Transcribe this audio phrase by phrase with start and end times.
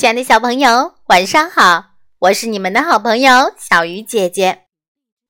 [0.00, 1.96] 亲爱的小朋友，晚上好！
[2.20, 4.64] 我是你们的好朋友小鱼姐姐。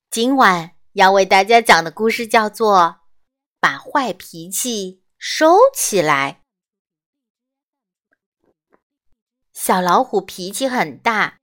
[0.09, 2.77] 今晚要为大家讲的故事叫做
[3.59, 6.43] 《把坏脾气收起来》。
[9.51, 11.39] 小老虎脾气很大，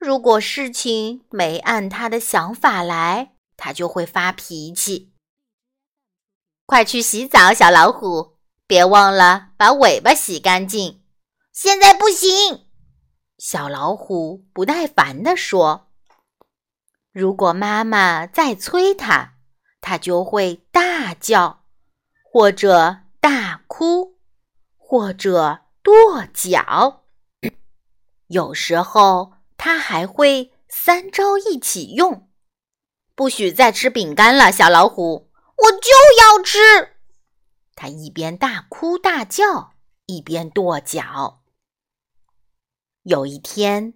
[0.00, 5.12] 如果事情没按他的想法来，他就会发脾气。
[6.66, 11.05] 快去洗澡，小老虎，别忘了把尾巴洗干净。
[11.56, 12.66] 现在不行，
[13.38, 15.88] 小老虎不耐烦地说
[17.10, 19.36] ：“如果妈妈再催它，
[19.80, 21.64] 它就会大叫，
[22.22, 24.18] 或者大哭，
[24.76, 27.04] 或者跺脚。
[28.28, 32.28] 有时候它还会三招一起用。
[33.14, 35.30] 不许再吃饼干了，小老虎！
[35.56, 35.88] 我就
[36.20, 36.98] 要吃！”
[37.74, 39.72] 它一边大哭大叫，
[40.04, 41.44] 一边跺脚。
[43.06, 43.94] 有一天，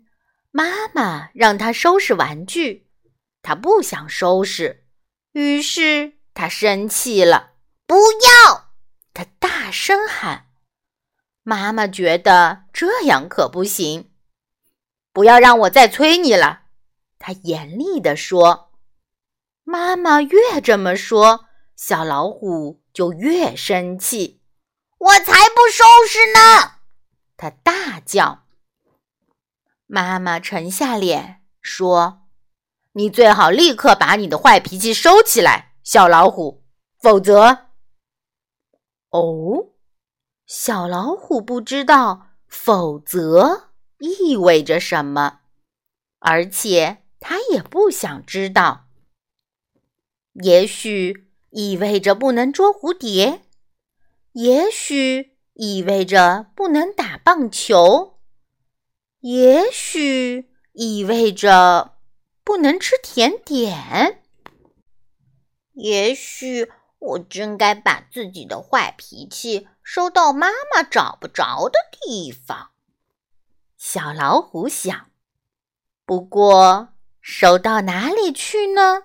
[0.53, 2.89] 妈妈让他收拾玩具，
[3.43, 4.87] 他不想收拾，
[5.33, 7.55] 于是他生气了。
[7.89, 8.71] 不要！
[9.13, 10.47] 他大声喊。
[11.43, 14.13] 妈妈觉得这样可不行，
[15.13, 16.67] 不要让我再催你了，
[17.19, 18.71] 他严厉地说。
[19.65, 24.41] 妈妈越这么说，小老虎就越生气。
[24.99, 26.75] 我才不收拾呢！
[27.37, 28.45] 他大叫。
[29.93, 32.29] 妈妈沉下脸说
[32.95, 36.63] ：“你最好立刻把你的坏脾气收起来，小老虎，
[37.01, 37.71] 否则……”
[39.11, 39.71] 哦，
[40.47, 45.41] 小老虎不知道“否则”意味着什么，
[46.21, 48.87] 而且他也不想知道。
[50.35, 53.43] 也许意味着不能捉蝴蝶，
[54.35, 58.20] 也许意味着不能打棒球。
[59.21, 61.99] 也许意味着
[62.43, 64.23] 不能吃甜点。
[65.73, 72.71] 也许我真该把自己的坏脾气收到妈妈找不着的地方。
[73.77, 75.11] 小老虎想。
[76.07, 79.05] 不过，收到哪里去呢？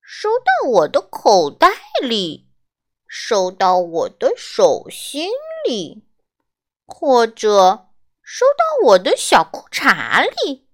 [0.00, 1.68] 收到我的口袋
[2.02, 2.48] 里，
[3.06, 5.30] 收到我的手心
[5.68, 6.04] 里，
[6.86, 7.90] 或者……
[8.24, 10.66] 收到我的小裤衩里。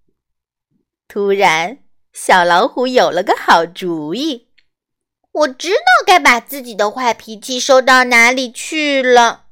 [1.08, 1.78] 突然，
[2.12, 4.48] 小老虎有了个好主意。
[5.32, 9.46] 我知道该把自己的坏脾气收到哪里去了。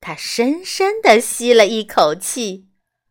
[0.00, 2.68] 他深深地吸了一口气，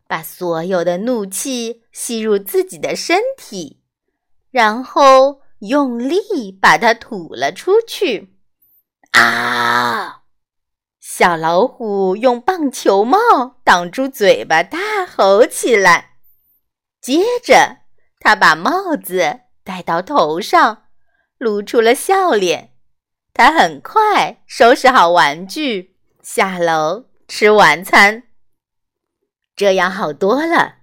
[0.08, 3.82] 把所有的怒气吸入自己的身体，
[4.52, 8.36] 然后用力把它吐了出去。
[9.12, 10.23] 啊！
[11.06, 13.18] 小老虎用棒球帽
[13.66, 16.16] 挡住嘴巴，大吼起来。
[17.02, 17.80] 接着，
[18.22, 20.84] 他把帽子戴到头上，
[21.38, 22.72] 露出了笑脸。
[23.34, 28.24] 他很快收拾好玩具，下楼吃晚餐。
[29.58, 30.76] 这样好多了。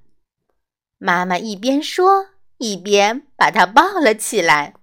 [0.98, 2.26] 妈妈一边说，
[2.58, 4.75] 一边把他抱了起来。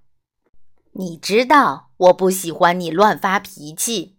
[0.94, 4.17] 你知道，我不喜欢你乱发脾气。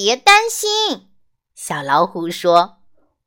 [0.00, 1.08] 别担心，
[1.56, 2.78] 小老虎说：“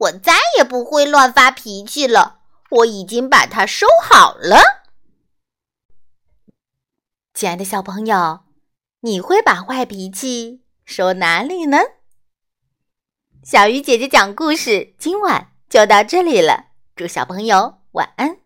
[0.08, 2.40] 我再也不会乱发脾气了。
[2.70, 4.86] 我已经把它收好了。”
[7.36, 8.46] 亲爱的小朋友，
[9.02, 11.78] 你会把坏脾气收哪里呢？
[13.44, 16.68] 小鱼姐姐讲故事，今晚就到这里了。
[16.96, 18.38] 祝小朋友晚安。